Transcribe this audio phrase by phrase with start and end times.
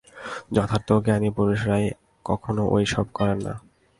[0.51, 1.77] যথার্থ জ্ঞানী পুরুষেরা
[2.25, 3.53] কখনও ঐ-সব করেন না।